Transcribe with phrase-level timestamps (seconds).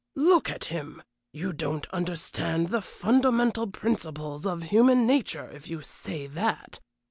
[0.15, 1.03] "Look at him!
[1.31, 6.79] You don't understand the fundamental principles of human nature if you say that.